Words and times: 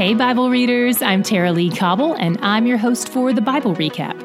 Hey, 0.00 0.14
Bible 0.14 0.48
readers, 0.48 1.02
I'm 1.02 1.22
Tara-Leigh 1.22 1.76
Cobble, 1.76 2.14
and 2.14 2.38
I'm 2.40 2.66
your 2.66 2.78
host 2.78 3.10
for 3.10 3.34
the 3.34 3.42
Bible 3.42 3.74
Recap. 3.74 4.18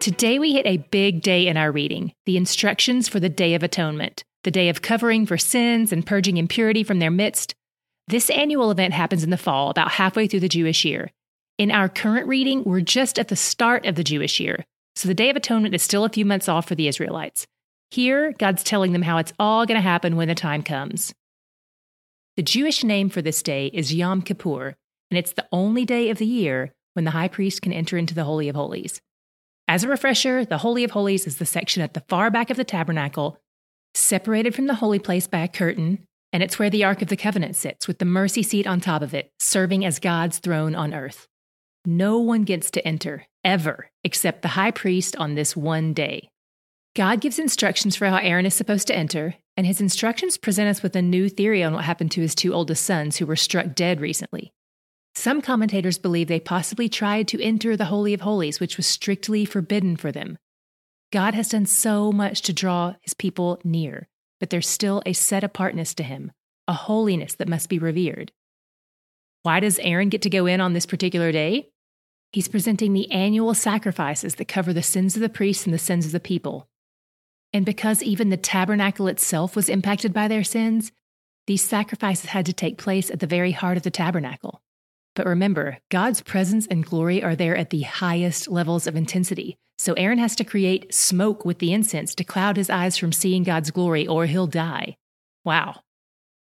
Today, 0.00 0.38
we 0.38 0.54
hit 0.54 0.64
a 0.64 0.78
big 0.78 1.20
day 1.20 1.48
in 1.48 1.58
our 1.58 1.70
reading 1.70 2.14
the 2.24 2.38
instructions 2.38 3.10
for 3.10 3.20
the 3.20 3.28
Day 3.28 3.52
of 3.54 3.62
Atonement, 3.62 4.24
the 4.42 4.50
day 4.50 4.70
of 4.70 4.80
covering 4.80 5.26
for 5.26 5.36
sins 5.36 5.92
and 5.92 6.06
purging 6.06 6.38
impurity 6.38 6.82
from 6.82 6.98
their 6.98 7.10
midst. 7.10 7.54
This 8.08 8.30
annual 8.30 8.70
event 8.70 8.94
happens 8.94 9.22
in 9.22 9.28
the 9.28 9.36
fall, 9.36 9.68
about 9.68 9.90
halfway 9.90 10.26
through 10.26 10.40
the 10.40 10.48
Jewish 10.48 10.82
year. 10.82 11.10
In 11.58 11.70
our 11.70 11.90
current 11.90 12.26
reading, 12.26 12.64
we're 12.64 12.80
just 12.80 13.18
at 13.18 13.28
the 13.28 13.36
start 13.36 13.84
of 13.84 13.96
the 13.96 14.02
Jewish 14.02 14.40
year, 14.40 14.64
so 14.96 15.08
the 15.08 15.14
Day 15.14 15.28
of 15.28 15.36
Atonement 15.36 15.74
is 15.74 15.82
still 15.82 16.06
a 16.06 16.08
few 16.08 16.24
months 16.24 16.48
off 16.48 16.66
for 16.66 16.74
the 16.74 16.88
Israelites. 16.88 17.46
Here, 17.92 18.32
God's 18.38 18.62
telling 18.62 18.92
them 18.92 19.02
how 19.02 19.18
it's 19.18 19.34
all 19.38 19.66
going 19.66 19.76
to 19.76 19.82
happen 19.82 20.16
when 20.16 20.28
the 20.28 20.34
time 20.34 20.62
comes. 20.62 21.12
The 22.38 22.42
Jewish 22.42 22.82
name 22.82 23.10
for 23.10 23.20
this 23.20 23.42
day 23.42 23.66
is 23.66 23.92
Yom 23.92 24.22
Kippur, 24.22 24.74
and 25.10 25.18
it's 25.18 25.34
the 25.34 25.46
only 25.52 25.84
day 25.84 26.08
of 26.08 26.16
the 26.16 26.24
year 26.24 26.72
when 26.94 27.04
the 27.04 27.10
high 27.10 27.28
priest 27.28 27.60
can 27.60 27.70
enter 27.70 27.98
into 27.98 28.14
the 28.14 28.24
Holy 28.24 28.48
of 28.48 28.56
Holies. 28.56 29.02
As 29.68 29.84
a 29.84 29.88
refresher, 29.88 30.42
the 30.46 30.56
Holy 30.56 30.84
of 30.84 30.92
Holies 30.92 31.26
is 31.26 31.36
the 31.36 31.44
section 31.44 31.82
at 31.82 31.92
the 31.92 32.02
far 32.08 32.30
back 32.30 32.48
of 32.48 32.56
the 32.56 32.64
tabernacle, 32.64 33.36
separated 33.92 34.54
from 34.54 34.68
the 34.68 34.76
holy 34.76 34.98
place 34.98 35.26
by 35.26 35.40
a 35.40 35.48
curtain, 35.48 36.02
and 36.32 36.42
it's 36.42 36.58
where 36.58 36.70
the 36.70 36.84
Ark 36.84 37.02
of 37.02 37.08
the 37.08 37.16
Covenant 37.18 37.56
sits, 37.56 37.86
with 37.86 37.98
the 37.98 38.06
mercy 38.06 38.42
seat 38.42 38.66
on 38.66 38.80
top 38.80 39.02
of 39.02 39.12
it, 39.12 39.30
serving 39.38 39.84
as 39.84 39.98
God's 39.98 40.38
throne 40.38 40.74
on 40.74 40.94
earth. 40.94 41.28
No 41.84 42.20
one 42.20 42.44
gets 42.44 42.70
to 42.70 42.88
enter, 42.88 43.26
ever, 43.44 43.90
except 44.02 44.40
the 44.40 44.48
high 44.48 44.70
priest 44.70 45.14
on 45.16 45.34
this 45.34 45.54
one 45.54 45.92
day. 45.92 46.30
God 46.94 47.22
gives 47.22 47.38
instructions 47.38 47.96
for 47.96 48.06
how 48.06 48.16
Aaron 48.16 48.44
is 48.44 48.52
supposed 48.52 48.86
to 48.88 48.94
enter, 48.94 49.36
and 49.56 49.66
his 49.66 49.80
instructions 49.80 50.36
present 50.36 50.68
us 50.68 50.82
with 50.82 50.94
a 50.94 51.00
new 51.00 51.30
theory 51.30 51.62
on 51.62 51.72
what 51.72 51.84
happened 51.84 52.10
to 52.12 52.20
his 52.20 52.34
two 52.34 52.52
oldest 52.52 52.84
sons 52.84 53.16
who 53.16 53.24
were 53.24 53.36
struck 53.36 53.74
dead 53.74 53.98
recently. 53.98 54.52
Some 55.14 55.40
commentators 55.40 55.96
believe 55.96 56.28
they 56.28 56.40
possibly 56.40 56.90
tried 56.90 57.28
to 57.28 57.42
enter 57.42 57.76
the 57.76 57.86
Holy 57.86 58.12
of 58.12 58.20
Holies, 58.20 58.60
which 58.60 58.76
was 58.76 58.86
strictly 58.86 59.46
forbidden 59.46 59.96
for 59.96 60.12
them. 60.12 60.36
God 61.12 61.32
has 61.32 61.48
done 61.48 61.64
so 61.66 62.12
much 62.12 62.42
to 62.42 62.52
draw 62.52 62.94
his 63.00 63.14
people 63.14 63.58
near, 63.64 64.08
but 64.38 64.50
there's 64.50 64.68
still 64.68 65.02
a 65.06 65.14
set 65.14 65.44
apartness 65.44 65.94
to 65.94 66.02
him, 66.02 66.30
a 66.68 66.74
holiness 66.74 67.34
that 67.36 67.48
must 67.48 67.70
be 67.70 67.78
revered. 67.78 68.32
Why 69.42 69.60
does 69.60 69.78
Aaron 69.78 70.10
get 70.10 70.22
to 70.22 70.30
go 70.30 70.44
in 70.44 70.60
on 70.60 70.74
this 70.74 70.86
particular 70.86 71.32
day? 71.32 71.70
He's 72.32 72.48
presenting 72.48 72.92
the 72.92 73.10
annual 73.10 73.54
sacrifices 73.54 74.34
that 74.34 74.48
cover 74.48 74.72
the 74.72 74.82
sins 74.82 75.16
of 75.16 75.22
the 75.22 75.28
priests 75.28 75.64
and 75.64 75.74
the 75.74 75.78
sins 75.78 76.06
of 76.06 76.12
the 76.12 76.20
people. 76.20 76.68
And 77.52 77.66
because 77.66 78.02
even 78.02 78.30
the 78.30 78.36
tabernacle 78.36 79.08
itself 79.08 79.54
was 79.54 79.68
impacted 79.68 80.12
by 80.12 80.28
their 80.28 80.44
sins, 80.44 80.90
these 81.46 81.62
sacrifices 81.62 82.30
had 82.30 82.46
to 82.46 82.52
take 82.52 82.78
place 82.78 83.10
at 83.10 83.20
the 83.20 83.26
very 83.26 83.52
heart 83.52 83.76
of 83.76 83.82
the 83.82 83.90
tabernacle. 83.90 84.62
But 85.14 85.26
remember, 85.26 85.78
God's 85.90 86.22
presence 86.22 86.66
and 86.66 86.84
glory 86.84 87.22
are 87.22 87.36
there 87.36 87.56
at 87.56 87.70
the 87.70 87.82
highest 87.82 88.48
levels 88.48 88.86
of 88.86 88.96
intensity. 88.96 89.58
So 89.76 89.92
Aaron 89.94 90.18
has 90.18 90.36
to 90.36 90.44
create 90.44 90.94
smoke 90.94 91.44
with 91.44 91.58
the 91.58 91.72
incense 91.72 92.14
to 92.14 92.24
cloud 92.24 92.56
his 92.56 92.70
eyes 92.70 92.96
from 92.96 93.12
seeing 93.12 93.42
God's 93.42 93.70
glory, 93.70 94.06
or 94.06 94.26
he'll 94.26 94.46
die. 94.46 94.96
Wow. 95.44 95.80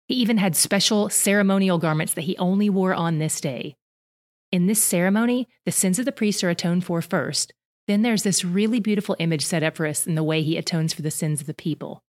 He 0.08 0.16
even 0.16 0.38
had 0.38 0.56
special 0.56 1.10
ceremonial 1.10 1.80
garments 1.80 2.14
that 2.14 2.26
he 2.26 2.38
only 2.38 2.70
wore 2.70 2.94
on 2.94 3.18
this 3.18 3.42
day. 3.42 3.76
In 4.52 4.68
this 4.68 4.82
ceremony, 4.82 5.50
the 5.66 5.72
sins 5.72 5.98
of 5.98 6.06
the 6.06 6.12
priests 6.12 6.44
are 6.44 6.50
atoned 6.50 6.86
for 6.86 7.02
first, 7.02 7.54
then 7.88 8.02
there's 8.02 8.24
this 8.24 8.44
really 8.44 8.80
beautiful 8.80 9.16
image 9.20 9.46
set 9.46 9.64
up 9.64 9.76
for 9.76 9.86
us 9.86 10.08
in 10.08 10.16
the 10.16 10.24
way 10.24 10.42
he 10.42 10.58
atones 10.58 10.94
for 10.94 11.02
the 11.02 11.12
sins 11.12 11.42
of 11.42 11.48
the 11.48 11.54
people. 11.54 12.04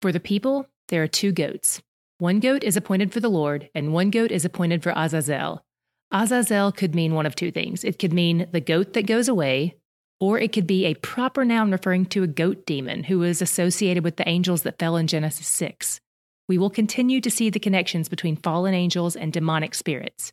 For 0.00 0.12
the 0.12 0.20
people, 0.20 0.66
there 0.88 1.02
are 1.02 1.08
two 1.08 1.32
goats. 1.32 1.82
One 2.18 2.38
goat 2.38 2.62
is 2.62 2.76
appointed 2.76 3.12
for 3.12 3.20
the 3.20 3.28
Lord, 3.28 3.68
and 3.74 3.92
one 3.92 4.10
goat 4.10 4.30
is 4.30 4.44
appointed 4.44 4.82
for 4.82 4.92
Azazel. 4.94 5.64
Azazel 6.12 6.70
could 6.70 6.94
mean 6.94 7.14
one 7.14 7.26
of 7.26 7.34
two 7.34 7.50
things. 7.50 7.82
It 7.82 7.98
could 7.98 8.12
mean 8.12 8.46
the 8.52 8.60
goat 8.60 8.92
that 8.92 9.06
goes 9.06 9.28
away, 9.28 9.76
or 10.20 10.38
it 10.38 10.52
could 10.52 10.66
be 10.66 10.84
a 10.84 10.94
proper 10.94 11.44
noun 11.44 11.72
referring 11.72 12.06
to 12.06 12.22
a 12.22 12.28
goat 12.28 12.64
demon 12.64 13.04
who 13.04 13.18
was 13.18 13.42
associated 13.42 14.04
with 14.04 14.18
the 14.18 14.28
angels 14.28 14.62
that 14.62 14.78
fell 14.78 14.96
in 14.96 15.08
Genesis 15.08 15.48
6. 15.48 16.00
We 16.48 16.58
will 16.58 16.70
continue 16.70 17.20
to 17.20 17.30
see 17.30 17.50
the 17.50 17.58
connections 17.58 18.08
between 18.08 18.36
fallen 18.36 18.74
angels 18.74 19.16
and 19.16 19.32
demonic 19.32 19.74
spirits. 19.74 20.32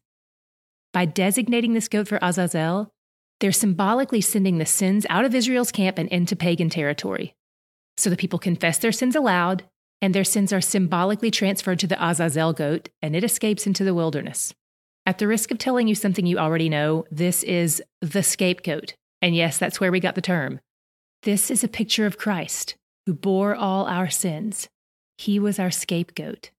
By 0.92 1.06
designating 1.06 1.74
this 1.74 1.88
goat 1.88 2.08
for 2.08 2.20
Azazel, 2.22 2.92
they're 3.40 3.52
symbolically 3.52 4.22
sending 4.22 4.58
the 4.58 4.66
sins 4.66 5.06
out 5.10 5.26
of 5.26 5.34
Israel's 5.34 5.72
camp 5.72 5.98
and 5.98 6.10
into 6.10 6.36
pagan 6.36 6.70
territory. 6.70 7.34
So 7.98 8.10
the 8.10 8.18
people 8.18 8.40
confess 8.40 8.78
their 8.78 8.92
sins 8.92 9.16
aloud, 9.16 9.64
and 10.02 10.14
their 10.14 10.24
sins 10.24 10.54
are 10.54 10.62
symbolically 10.62 11.32
transferred 11.32 11.80
to 11.80 11.88
the 11.88 12.04
Azazel 12.04 12.54
goat, 12.54 12.90
and 13.02 13.16
it 13.16 13.24
escapes 13.24 13.68
into 13.68 13.84
the 13.84 13.94
wilderness. 13.94 14.54
At 15.06 15.18
the 15.18 15.28
risk 15.28 15.52
of 15.52 15.58
telling 15.58 15.88
you 15.88 15.96
something 15.96 16.26
you 16.26 16.38
already 16.38 16.70
know, 16.70 17.06
this 17.10 17.44
is 17.44 17.82
the 18.02 18.24
scapegoat. 18.24 18.94
And 19.22 19.36
yes, 19.36 19.58
that's 19.58 19.80
where 19.80 19.92
we 19.92 20.00
got 20.00 20.16
the 20.16 20.22
term. 20.22 20.60
This 21.24 21.52
is 21.52 21.64
a 21.64 21.68
picture 21.68 22.06
of 22.06 22.18
Christ, 22.18 22.76
who 23.06 23.14
bore 23.14 23.56
all 23.56 23.86
our 23.86 24.10
sins. 24.10 24.70
He 25.18 25.40
was 25.40 25.60
our 25.60 25.72
scapegoat. 25.72 26.52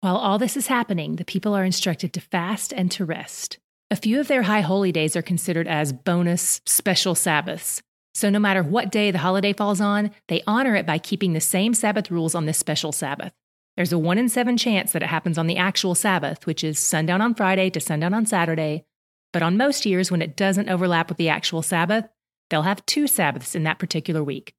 While 0.00 0.16
all 0.16 0.38
this 0.38 0.56
is 0.56 0.68
happening, 0.68 1.16
the 1.16 1.24
people 1.24 1.54
are 1.54 1.64
instructed 1.64 2.12
to 2.12 2.20
fast 2.20 2.72
and 2.72 2.90
to 2.92 3.04
rest. 3.04 3.58
A 3.90 3.96
few 3.96 4.20
of 4.20 4.28
their 4.28 4.42
high 4.42 4.60
holy 4.60 4.92
days 4.92 5.16
are 5.16 5.22
considered 5.22 5.66
as 5.66 5.94
bonus 5.94 6.60
special 6.66 7.14
Sabbaths. 7.14 7.80
So, 8.14 8.28
no 8.28 8.38
matter 8.38 8.62
what 8.62 8.92
day 8.92 9.10
the 9.10 9.18
holiday 9.18 9.54
falls 9.54 9.80
on, 9.80 10.10
they 10.28 10.42
honor 10.46 10.74
it 10.74 10.84
by 10.84 10.98
keeping 10.98 11.32
the 11.32 11.40
same 11.40 11.72
Sabbath 11.72 12.10
rules 12.10 12.34
on 12.34 12.44
this 12.44 12.58
special 12.58 12.92
Sabbath. 12.92 13.32
There's 13.78 13.92
a 13.92 13.98
one 13.98 14.18
in 14.18 14.28
seven 14.28 14.58
chance 14.58 14.92
that 14.92 15.02
it 15.02 15.08
happens 15.08 15.38
on 15.38 15.46
the 15.46 15.56
actual 15.56 15.94
Sabbath, 15.94 16.44
which 16.44 16.62
is 16.62 16.78
sundown 16.78 17.22
on 17.22 17.34
Friday 17.34 17.70
to 17.70 17.80
sundown 17.80 18.12
on 18.12 18.26
Saturday. 18.26 18.84
But 19.32 19.42
on 19.42 19.56
most 19.56 19.86
years, 19.86 20.10
when 20.10 20.20
it 20.20 20.36
doesn't 20.36 20.68
overlap 20.68 21.08
with 21.08 21.16
the 21.16 21.30
actual 21.30 21.62
Sabbath, 21.62 22.10
they'll 22.50 22.62
have 22.62 22.84
two 22.84 23.06
Sabbaths 23.06 23.54
in 23.54 23.62
that 23.62 23.78
particular 23.78 24.22
week. 24.22 24.52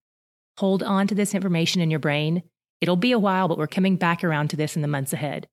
Hold 0.57 0.81
on 0.81 1.05
to 1.05 1.13
this 1.13 1.35
information 1.35 1.81
in 1.83 1.91
your 1.91 1.99
brain. 1.99 2.41
It'll 2.81 2.95
be 2.95 3.11
a 3.11 3.19
while, 3.19 3.47
but 3.47 3.59
we're 3.59 3.67
coming 3.67 3.95
back 3.95 4.23
around 4.23 4.47
to 4.49 4.55
this 4.55 4.75
in 4.75 4.81
the 4.81 4.87
months 4.87 5.13
ahead. 5.13 5.47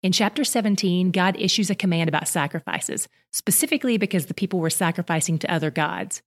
In 0.00 0.12
chapter 0.12 0.44
17, 0.44 1.10
God 1.10 1.34
issues 1.40 1.70
a 1.70 1.74
command 1.74 2.08
about 2.08 2.28
sacrifices, 2.28 3.08
specifically 3.32 3.98
because 3.98 4.26
the 4.26 4.34
people 4.34 4.60
were 4.60 4.70
sacrificing 4.70 5.40
to 5.40 5.52
other 5.52 5.72
gods. 5.72 6.22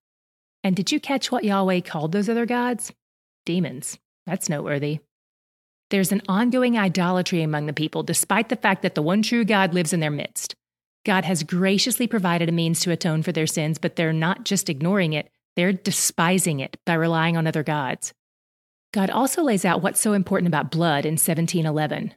And 0.61 0.75
did 0.75 0.91
you 0.91 0.99
catch 0.99 1.31
what 1.31 1.45
Yahweh 1.45 1.79
called 1.79 2.11
those 2.11 2.27
other 2.27 2.45
gods? 2.45 2.91
Demons. 3.45 3.97
That's 4.25 4.49
noteworthy. 4.49 4.99
There's 5.89 6.11
an 6.11 6.21
ongoing 6.27 6.77
idolatry 6.77 7.43
among 7.43 7.65
the 7.65 7.73
people, 7.73 8.03
despite 8.03 8.49
the 8.49 8.57
fact 8.57 8.81
that 8.81 8.93
the 8.93 9.01
one 9.01 9.21
true 9.21 9.45
God 9.45 9.73
lives 9.73 9.93
in 9.93 10.01
their 10.01 10.11
midst. 10.11 10.53
God 11.05 11.23
has 11.23 11.43
graciously 11.43 12.07
provided 12.07 12.49
a 12.49 12.51
means 12.51 12.81
to 12.81 12.91
atone 12.91 13.23
for 13.23 13.31
their 13.31 13.47
sins, 13.47 13.77
but 13.77 13.95
they're 13.95 14.11
not 14.11 14.43
just 14.43 14.69
ignoring 14.69 15.13
it, 15.13 15.29
they're 15.55 15.73
despising 15.73 16.59
it 16.59 16.77
by 16.85 16.93
relying 16.93 17.37
on 17.37 17.47
other 17.47 17.63
gods. 17.63 18.13
God 18.93 19.09
also 19.09 19.43
lays 19.43 19.63
out 19.63 19.81
what's 19.81 20.01
so 20.01 20.11
important 20.11 20.49
about 20.49 20.71
blood 20.71 21.05
in 21.05 21.13
1711. 21.13 22.13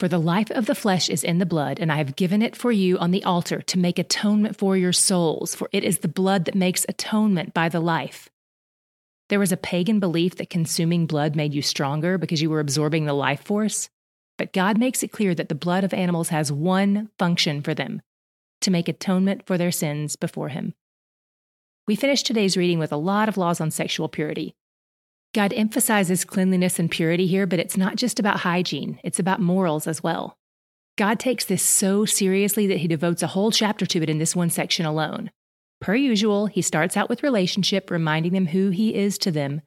For 0.00 0.08
the 0.08 0.18
life 0.18 0.50
of 0.50 0.66
the 0.66 0.74
flesh 0.74 1.08
is 1.08 1.22
in 1.22 1.38
the 1.38 1.46
blood, 1.46 1.78
and 1.78 1.92
I 1.92 1.96
have 1.96 2.16
given 2.16 2.42
it 2.42 2.56
for 2.56 2.72
you 2.72 2.98
on 2.98 3.12
the 3.12 3.22
altar 3.22 3.62
to 3.62 3.78
make 3.78 3.98
atonement 3.98 4.56
for 4.56 4.76
your 4.76 4.92
souls, 4.92 5.54
for 5.54 5.68
it 5.72 5.84
is 5.84 5.98
the 5.98 6.08
blood 6.08 6.46
that 6.46 6.56
makes 6.56 6.84
atonement 6.88 7.54
by 7.54 7.68
the 7.68 7.80
life. 7.80 8.28
There 9.28 9.38
was 9.38 9.52
a 9.52 9.56
pagan 9.56 10.00
belief 10.00 10.36
that 10.36 10.50
consuming 10.50 11.06
blood 11.06 11.36
made 11.36 11.54
you 11.54 11.62
stronger 11.62 12.18
because 12.18 12.42
you 12.42 12.50
were 12.50 12.60
absorbing 12.60 13.04
the 13.04 13.12
life 13.12 13.42
force. 13.44 13.88
But 14.36 14.52
God 14.52 14.78
makes 14.78 15.02
it 15.02 15.12
clear 15.12 15.34
that 15.34 15.48
the 15.48 15.54
blood 15.54 15.84
of 15.84 15.94
animals 15.94 16.30
has 16.30 16.50
one 16.50 17.10
function 17.18 17.62
for 17.62 17.72
them 17.72 18.02
to 18.62 18.70
make 18.70 18.88
atonement 18.88 19.46
for 19.46 19.56
their 19.56 19.70
sins 19.70 20.16
before 20.16 20.48
Him. 20.48 20.74
We 21.86 21.96
finished 21.96 22.26
today's 22.26 22.56
reading 22.56 22.78
with 22.78 22.92
a 22.92 22.96
lot 22.96 23.28
of 23.28 23.36
laws 23.36 23.60
on 23.60 23.70
sexual 23.70 24.08
purity. 24.08 24.54
God 25.34 25.52
emphasizes 25.52 26.24
cleanliness 26.24 26.78
and 26.78 26.88
purity 26.88 27.26
here, 27.26 27.44
but 27.44 27.58
it's 27.58 27.76
not 27.76 27.96
just 27.96 28.20
about 28.20 28.40
hygiene, 28.40 29.00
it's 29.02 29.18
about 29.18 29.40
morals 29.40 29.88
as 29.88 30.00
well. 30.02 30.38
God 30.96 31.18
takes 31.18 31.44
this 31.44 31.62
so 31.62 32.04
seriously 32.04 32.68
that 32.68 32.78
he 32.78 32.86
devotes 32.86 33.20
a 33.20 33.26
whole 33.26 33.50
chapter 33.50 33.84
to 33.84 34.02
it 34.02 34.08
in 34.08 34.18
this 34.18 34.36
one 34.36 34.48
section 34.48 34.86
alone. 34.86 35.32
Per 35.80 35.96
usual, 35.96 36.46
he 36.46 36.62
starts 36.62 36.96
out 36.96 37.08
with 37.08 37.24
relationship, 37.24 37.90
reminding 37.90 38.32
them 38.32 38.46
who 38.46 38.70
he 38.70 38.94
is 38.94 39.18
to 39.18 39.32
them, 39.32 39.60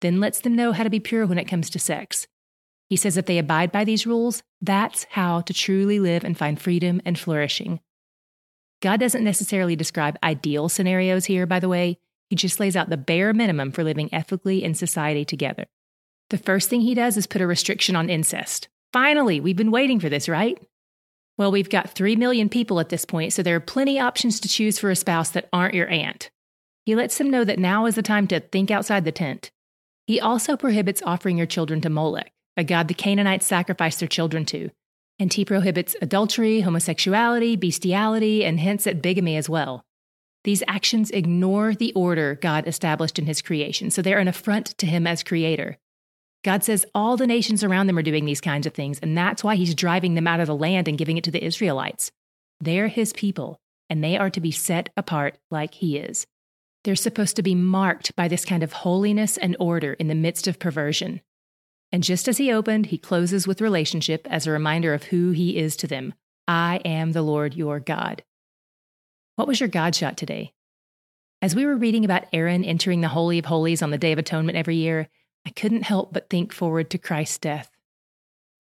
then 0.00 0.18
lets 0.18 0.40
them 0.40 0.56
know 0.56 0.72
how 0.72 0.82
to 0.82 0.90
be 0.90 0.98
pure 0.98 1.26
when 1.26 1.38
it 1.38 1.44
comes 1.44 1.68
to 1.70 1.78
sex. 1.78 2.26
He 2.88 2.96
says 2.96 3.18
if 3.18 3.26
they 3.26 3.36
abide 3.36 3.70
by 3.70 3.84
these 3.84 4.06
rules, 4.06 4.42
that's 4.62 5.06
how 5.10 5.42
to 5.42 5.52
truly 5.52 6.00
live 6.00 6.24
and 6.24 6.38
find 6.38 6.60
freedom 6.60 7.02
and 7.04 7.18
flourishing. 7.18 7.80
God 8.80 8.98
doesn't 8.98 9.22
necessarily 9.22 9.76
describe 9.76 10.18
ideal 10.22 10.70
scenarios 10.70 11.26
here, 11.26 11.46
by 11.46 11.60
the 11.60 11.68
way. 11.68 11.98
He 12.32 12.36
just 12.36 12.58
lays 12.58 12.76
out 12.76 12.88
the 12.88 12.96
bare 12.96 13.34
minimum 13.34 13.72
for 13.72 13.84
living 13.84 14.08
ethically 14.10 14.64
in 14.64 14.72
society 14.72 15.22
together. 15.22 15.66
The 16.30 16.38
first 16.38 16.70
thing 16.70 16.80
he 16.80 16.94
does 16.94 17.18
is 17.18 17.26
put 17.26 17.42
a 17.42 17.46
restriction 17.46 17.94
on 17.94 18.08
incest. 18.08 18.68
Finally, 18.90 19.38
we've 19.38 19.54
been 19.54 19.70
waiting 19.70 20.00
for 20.00 20.08
this, 20.08 20.30
right? 20.30 20.58
Well, 21.36 21.52
we've 21.52 21.68
got 21.68 21.90
3 21.90 22.16
million 22.16 22.48
people 22.48 22.80
at 22.80 22.88
this 22.88 23.04
point, 23.04 23.34
so 23.34 23.42
there 23.42 23.56
are 23.56 23.60
plenty 23.60 24.00
options 24.00 24.40
to 24.40 24.48
choose 24.48 24.78
for 24.78 24.90
a 24.90 24.96
spouse 24.96 25.28
that 25.32 25.50
aren't 25.52 25.74
your 25.74 25.90
aunt. 25.90 26.30
He 26.86 26.96
lets 26.96 27.18
them 27.18 27.28
know 27.28 27.44
that 27.44 27.58
now 27.58 27.84
is 27.84 27.96
the 27.96 28.02
time 28.02 28.26
to 28.28 28.40
think 28.40 28.70
outside 28.70 29.04
the 29.04 29.12
tent. 29.12 29.50
He 30.06 30.18
also 30.18 30.56
prohibits 30.56 31.02
offering 31.04 31.36
your 31.36 31.46
children 31.46 31.82
to 31.82 31.90
Molech, 31.90 32.32
a 32.56 32.64
god 32.64 32.88
the 32.88 32.94
Canaanites 32.94 33.44
sacrificed 33.44 33.98
their 33.98 34.08
children 34.08 34.46
to, 34.46 34.70
and 35.18 35.30
he 35.30 35.44
prohibits 35.44 35.96
adultery, 36.00 36.62
homosexuality, 36.62 37.56
bestiality, 37.56 38.42
and 38.42 38.58
hints 38.58 38.86
at 38.86 39.02
bigamy 39.02 39.36
as 39.36 39.50
well. 39.50 39.84
These 40.44 40.62
actions 40.66 41.10
ignore 41.10 41.74
the 41.74 41.92
order 41.94 42.34
God 42.34 42.66
established 42.66 43.18
in 43.18 43.26
his 43.26 43.42
creation, 43.42 43.90
so 43.90 44.02
they're 44.02 44.18
an 44.18 44.28
affront 44.28 44.66
to 44.78 44.86
him 44.86 45.06
as 45.06 45.22
creator. 45.22 45.78
God 46.44 46.64
says 46.64 46.84
all 46.94 47.16
the 47.16 47.26
nations 47.26 47.62
around 47.62 47.86
them 47.86 47.96
are 47.96 48.02
doing 48.02 48.24
these 48.24 48.40
kinds 48.40 48.66
of 48.66 48.74
things, 48.74 48.98
and 48.98 49.16
that's 49.16 49.44
why 49.44 49.54
he's 49.54 49.74
driving 49.74 50.14
them 50.14 50.26
out 50.26 50.40
of 50.40 50.48
the 50.48 50.56
land 50.56 50.88
and 50.88 50.98
giving 50.98 51.16
it 51.16 51.24
to 51.24 51.30
the 51.30 51.44
Israelites. 51.44 52.10
They're 52.60 52.88
his 52.88 53.12
people, 53.12 53.60
and 53.88 54.02
they 54.02 54.16
are 54.16 54.30
to 54.30 54.40
be 54.40 54.50
set 54.50 54.88
apart 54.96 55.38
like 55.50 55.74
he 55.74 55.98
is. 55.98 56.26
They're 56.82 56.96
supposed 56.96 57.36
to 57.36 57.42
be 57.42 57.54
marked 57.54 58.16
by 58.16 58.26
this 58.26 58.44
kind 58.44 58.64
of 58.64 58.72
holiness 58.72 59.36
and 59.36 59.56
order 59.60 59.92
in 59.94 60.08
the 60.08 60.16
midst 60.16 60.48
of 60.48 60.58
perversion. 60.58 61.20
And 61.92 62.02
just 62.02 62.26
as 62.26 62.38
he 62.38 62.50
opened, 62.50 62.86
he 62.86 62.98
closes 62.98 63.46
with 63.46 63.60
relationship 63.60 64.26
as 64.28 64.46
a 64.46 64.50
reminder 64.50 64.94
of 64.94 65.04
who 65.04 65.30
he 65.30 65.58
is 65.58 65.76
to 65.76 65.86
them 65.86 66.14
I 66.48 66.80
am 66.84 67.12
the 67.12 67.22
Lord 67.22 67.54
your 67.54 67.78
God. 67.78 68.24
What 69.36 69.48
was 69.48 69.60
your 69.60 69.68
God 69.68 69.94
shot 69.94 70.18
today? 70.18 70.52
As 71.40 71.56
we 71.56 71.64
were 71.64 71.76
reading 71.76 72.04
about 72.04 72.26
Aaron 72.34 72.64
entering 72.64 73.00
the 73.00 73.08
Holy 73.08 73.38
of 73.38 73.46
Holies 73.46 73.80
on 73.80 73.90
the 73.90 73.96
Day 73.96 74.12
of 74.12 74.18
Atonement 74.18 74.58
every 74.58 74.76
year, 74.76 75.08
I 75.46 75.50
couldn't 75.50 75.84
help 75.84 76.12
but 76.12 76.28
think 76.28 76.52
forward 76.52 76.90
to 76.90 76.98
Christ's 76.98 77.38
death. 77.38 77.70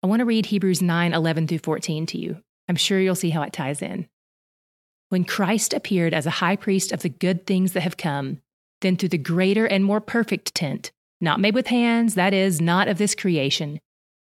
I 0.03 0.07
want 0.07 0.21
to 0.21 0.27
read 0.27 0.47
Hebrews 0.47 0.83
9 0.83 1.15
11 1.15 1.47
through 1.47 1.59
14 1.59 2.05
to 2.07 2.19
you. 2.19 2.43
I'm 2.69 2.77
sure 2.77 3.01
you'll 3.01 3.15
see 3.15 3.31
how 3.31 3.43
it 3.43 3.53
ties 3.55 3.81
in. 3.81 4.09
When 5.09 5.25
Christ 5.25 5.73
appeared 5.73 6.13
as 6.13 6.27
a 6.27 6.31
high 6.31 6.57
priest 6.57 6.93
of 6.93 7.01
the 7.01 7.09
good 7.09 7.47
things 7.47 7.73
that 7.73 7.83
have 7.83 7.97
come, 7.97 8.43
then 8.83 8.97
through 8.97 9.09
the 9.09 9.19
greater 9.19 9.65
and 9.65 9.83
more 9.83 10.03
perfect 10.03 10.55
tent, 10.55 10.93
not 11.19 11.41
made 11.41 11.55
with 11.55 11.69
hands, 11.69 12.15
that 12.15 12.35
is, 12.35 12.61
not 12.61 12.89
of 12.89 12.99
this 12.99 13.15
creation, 13.15 13.81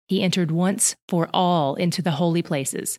he 0.07 0.23
entered 0.23 0.51
once 0.51 0.95
for 1.09 1.31
all 1.33 1.75
into 1.75 2.03
the 2.03 2.13
holy 2.13 2.43
places, 2.43 2.99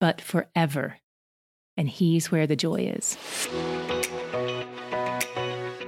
but 0.00 0.20
forever. 0.20 0.98
And 1.76 1.88
he's 1.88 2.30
where 2.30 2.46
the 2.46 2.56
joy 2.56 2.92
is. 2.96 3.18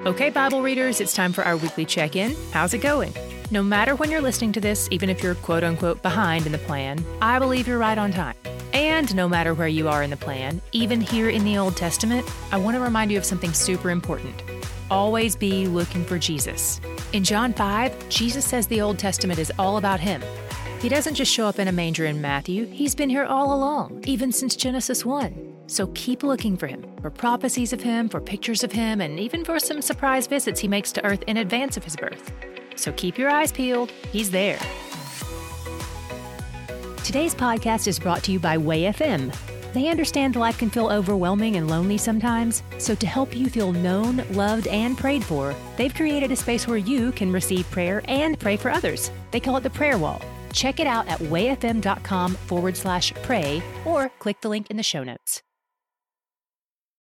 Okay, 0.07 0.31
Bible 0.31 0.63
readers, 0.63 1.01
it's 1.01 1.15
time 1.15 1.33
for 1.33 1.43
our 1.45 1.57
weekly 1.57 1.85
check 1.85 2.15
in. 2.15 2.35
How's 2.53 2.75
it 2.75 2.79
going? 2.79 3.13
No 3.51 3.63
matter 3.63 3.95
when 3.95 4.11
you're 4.11 4.21
listening 4.21 4.53
to 4.53 4.61
this, 4.61 4.89
even 4.91 5.09
if 5.09 5.23
you're 5.23 5.35
quote 5.37 5.65
unquote 5.65 6.03
behind 6.03 6.47
in 6.47 6.53
the 6.53 6.59
plan, 6.59 7.05
I 7.21 7.39
believe 7.39 7.67
you're 7.69 7.79
right 7.79 7.99
on 7.99 8.13
time. 8.13 8.37
And 8.73 9.15
no 9.15 9.29
matter 9.29 9.55
where 9.55 9.69
you 9.69 9.89
are 9.89 10.03
in 10.03 10.11
the 10.11 10.17
plan, 10.17 10.61
even 10.73 11.01
here 11.01 11.29
in 11.29 11.45
the 11.45 11.57
Old 11.59 11.77
Testament, 11.77 12.29
I 12.53 12.57
want 12.57 12.77
to 12.77 12.81
remind 12.81 13.11
you 13.11 13.19
of 13.19 13.25
something 13.25 13.53
super 13.53 13.91
important. 13.91 14.43
Always 14.91 15.35
be 15.35 15.67
looking 15.67 16.05
for 16.05 16.19
Jesus. 16.19 16.81
In 17.13 17.25
John 17.25 17.53
5, 17.53 18.09
Jesus 18.09 18.45
says 18.45 18.67
the 18.67 18.81
Old 18.81 18.99
Testament 18.99 19.39
is 19.39 19.53
all 19.59 19.77
about 19.77 19.99
Him. 19.99 20.23
He 20.81 20.91
doesn't 20.91 21.15
just 21.15 21.33
show 21.33 21.47
up 21.47 21.59
in 21.59 21.69
a 21.69 21.73
manger 21.73 22.05
in 22.05 22.21
Matthew, 22.21 22.67
He's 22.67 22.95
been 22.95 23.09
here 23.09 23.25
all 23.25 23.55
along, 23.55 24.05
even 24.07 24.31
since 24.31 24.55
Genesis 24.55 25.05
1. 25.05 25.55
So 25.69 25.89
keep 25.95 26.23
looking 26.23 26.57
for 26.57 26.67
him, 26.67 26.85
for 27.01 27.11
prophecies 27.11 27.73
of 27.73 27.81
him, 27.81 28.09
for 28.09 28.21
pictures 28.21 28.63
of 28.63 28.71
him, 28.71 29.01
and 29.01 29.19
even 29.19 29.45
for 29.45 29.59
some 29.59 29.83
surprise 29.83 30.27
visits 30.27 30.61
he 30.61 30.69
makes 30.69 30.93
to 30.93 31.05
Earth 31.05 31.25
in 31.27 31.39
advance 31.39 31.77
of 31.77 31.83
his 31.83 31.97
birth. 31.97 32.31
So 32.77 32.93
keep 32.93 33.19
your 33.19 33.31
eyes 33.31 33.51
peeled, 33.51 33.91
he's 34.13 34.31
there. 34.31 34.59
Today's 37.03 37.35
podcast 37.35 37.89
is 37.89 37.99
brought 37.99 38.23
to 38.25 38.33
you 38.33 38.39
by 38.39 38.59
WayFM. 38.59 39.35
They 39.73 39.89
understand 39.89 40.37
life 40.37 40.59
can 40.59 40.71
feel 40.71 40.89
overwhelming 40.89 41.57
and 41.57 41.69
lonely 41.69 41.99
sometimes, 41.99 42.63
so 42.79 42.95
to 42.95 43.07
help 43.07 43.35
you 43.35 43.49
feel 43.49 43.73
known, 43.73 44.25
loved, 44.33 44.67
and 44.69 44.97
prayed 44.97 45.25
for, 45.25 45.55
they've 45.77 45.95
created 45.95 46.31
a 46.31 46.37
space 46.37 46.69
where 46.69 46.77
you 46.77 47.13
can 47.13 47.33
receive 47.33 47.71
prayer 47.71 48.03
and 48.09 48.39
pray 48.39 48.57
for 48.57 48.71
others. 48.71 49.11
They 49.33 49.41
call 49.41 49.57
it 49.57 49.63
the 49.63 49.71
Prayer 49.71 49.99
Wall. 49.99 50.21
Check 50.57 50.81
it 50.81 50.87
out 50.87 51.07
at 51.07 51.19
wayfm.com 51.19 52.35
forward 52.35 52.77
slash 52.77 53.13
pray 53.23 53.63
or 53.85 54.11
click 54.19 54.41
the 54.41 54.49
link 54.49 54.69
in 54.71 54.79
the 54.79 54.83
show 54.83 55.05
notes. 55.05 55.43